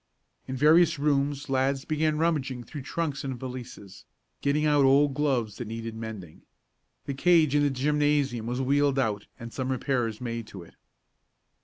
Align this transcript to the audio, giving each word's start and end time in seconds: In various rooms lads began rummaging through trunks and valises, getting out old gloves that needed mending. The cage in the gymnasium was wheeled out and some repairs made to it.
In 0.47 0.55
various 0.55 0.97
rooms 0.97 1.47
lads 1.47 1.85
began 1.85 2.17
rummaging 2.17 2.63
through 2.63 2.81
trunks 2.81 3.23
and 3.23 3.39
valises, 3.39 4.03
getting 4.41 4.65
out 4.65 4.83
old 4.83 5.13
gloves 5.13 5.57
that 5.57 5.67
needed 5.67 5.93
mending. 5.93 6.41
The 7.05 7.13
cage 7.13 7.53
in 7.53 7.61
the 7.61 7.69
gymnasium 7.69 8.47
was 8.47 8.59
wheeled 8.61 8.97
out 8.97 9.27
and 9.39 9.53
some 9.53 9.71
repairs 9.71 10.19
made 10.19 10.47
to 10.47 10.63
it. 10.63 10.73